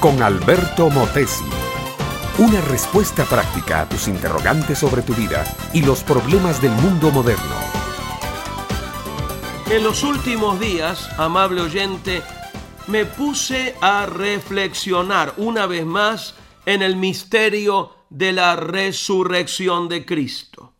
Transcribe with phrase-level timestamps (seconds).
[0.00, 1.46] con Alberto Motesi.
[2.36, 7.56] Una respuesta práctica a tus interrogantes sobre tu vida y los problemas del mundo moderno.
[9.70, 12.22] En los últimos días, amable oyente,
[12.86, 16.34] me puse a reflexionar una vez más
[16.66, 20.74] en el misterio de la resurrección de Cristo.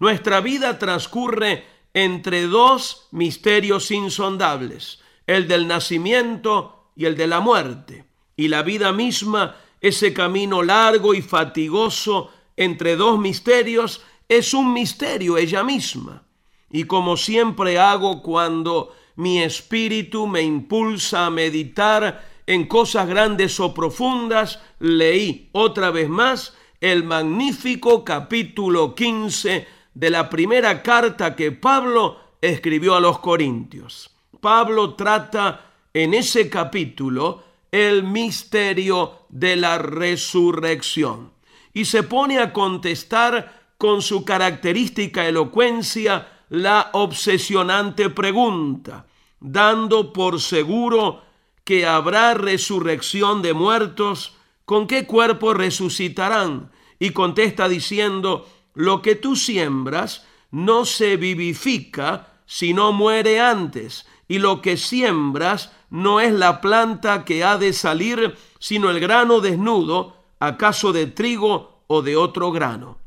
[0.00, 8.04] Nuestra vida transcurre entre dos misterios insondables, el del nacimiento y el de la muerte,
[8.36, 15.36] y la vida misma, ese camino largo y fatigoso entre dos misterios, es un misterio
[15.36, 16.24] ella misma.
[16.70, 23.74] Y como siempre hago cuando mi espíritu me impulsa a meditar en cosas grandes o
[23.74, 32.18] profundas, leí otra vez más el magnífico capítulo 15 de la primera carta que Pablo
[32.40, 34.10] escribió a los Corintios.
[34.40, 35.65] Pablo trata
[35.96, 41.32] en ese capítulo el misterio de la resurrección
[41.72, 49.06] y se pone a contestar con su característica elocuencia la obsesionante pregunta,
[49.40, 51.22] dando por seguro
[51.64, 54.36] que habrá resurrección de muertos,
[54.66, 56.72] ¿con qué cuerpo resucitarán?
[56.98, 64.60] Y contesta diciendo, lo que tú siembras no se vivifica, sino muere antes, y lo
[64.60, 70.92] que siembras no es la planta que ha de salir, sino el grano desnudo, acaso
[70.92, 72.98] de trigo o de otro grano.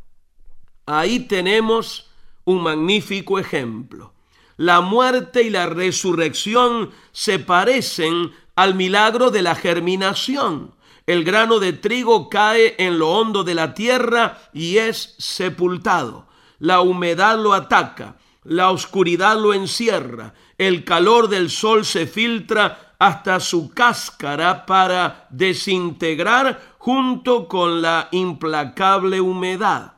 [0.86, 2.10] Ahí tenemos
[2.46, 4.14] un magnífico ejemplo.
[4.58, 10.76] La muerte y la resurrección se parecen al milagro de la germinación.
[11.06, 16.28] El grano de trigo cae en lo hondo de la tierra y es sepultado.
[16.60, 18.18] La humedad lo ataca,
[18.50, 26.76] la oscuridad lo encierra, el calor del sol se filtra hasta su cáscara para desintegrar
[26.78, 29.94] junto con la implacable humedad.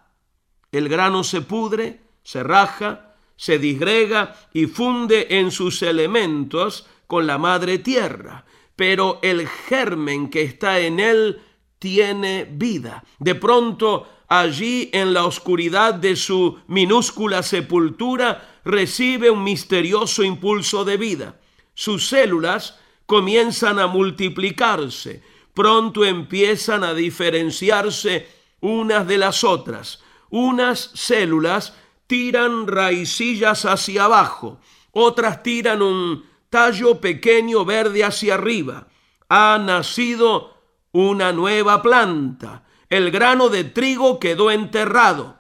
[0.72, 7.40] El grano se pudre, se raja, se disgrega y funde en sus elementos con la
[7.40, 8.46] madre tierra
[8.82, 11.40] pero el germen que está en él
[11.78, 13.04] tiene vida.
[13.20, 20.96] De pronto, allí en la oscuridad de su minúscula sepultura, recibe un misterioso impulso de
[20.96, 21.36] vida.
[21.74, 25.22] Sus células comienzan a multiplicarse,
[25.54, 28.26] pronto empiezan a diferenciarse
[28.62, 30.02] unas de las otras.
[30.30, 31.74] Unas células
[32.08, 34.62] tiran raicillas hacia abajo,
[34.94, 38.88] otras tiran un tallo pequeño verde hacia arriba.
[39.28, 40.56] Ha nacido
[40.94, 42.64] una nueva planta.
[42.92, 45.38] El grano de trigo quedó enterrado,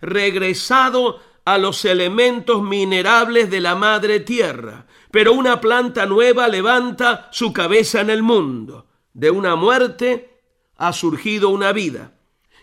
[0.00, 4.86] regresado a los elementos minerables de la madre tierra.
[5.10, 8.86] Pero una planta nueva levanta su cabeza en el mundo.
[9.12, 10.40] De una muerte
[10.78, 12.14] ha surgido una vida.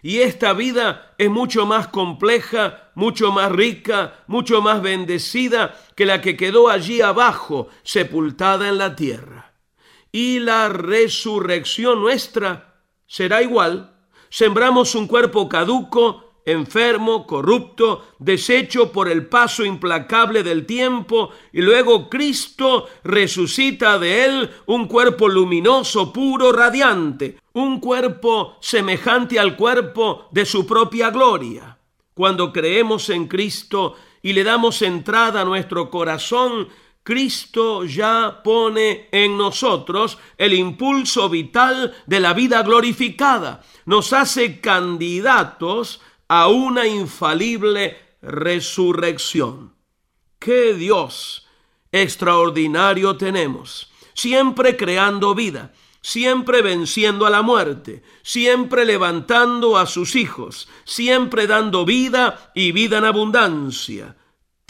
[0.02, 6.20] Y esta vida es mucho más compleja, mucho más rica, mucho más bendecida que la
[6.20, 9.54] que quedó allí abajo, sepultada en la tierra.
[10.12, 13.91] Y la resurrección nuestra será igual.
[14.32, 22.10] Sembramos un cuerpo caduco, enfermo, corrupto, deshecho por el paso implacable del tiempo, y luego
[22.10, 30.46] Cristo resucita de él un cuerpo luminoso, puro, radiante, un cuerpo semejante al cuerpo de
[30.46, 31.78] su propia gloria.
[32.14, 36.70] Cuando creemos en Cristo y le damos entrada a nuestro corazón,
[37.04, 43.64] Cristo ya pone en nosotros el impulso vital de la vida glorificada.
[43.86, 49.74] Nos hace candidatos a una infalible resurrección.
[50.38, 51.48] ¡Qué Dios
[51.92, 53.92] extraordinario tenemos!
[54.14, 61.86] Siempre creando vida, siempre venciendo a la muerte, siempre levantando a sus hijos, siempre dando
[61.86, 64.16] vida y vida en abundancia.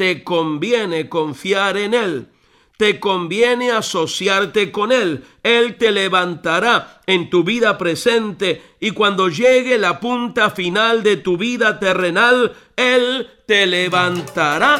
[0.02, 2.28] Te conviene confiar en Él
[2.76, 5.24] te conviene asociarte con Él.
[5.44, 11.38] Él te levantará en tu vida presente y cuando llegue la punta final de tu
[11.38, 14.78] vida terrenal, Él te levantará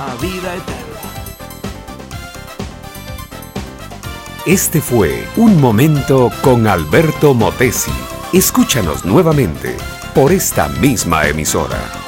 [0.00, 0.86] a vida eterna.
[4.46, 7.92] Este fue Un Momento con Alberto Motesi.
[8.32, 9.76] Escúchanos nuevamente
[10.14, 12.07] por esta misma emisora.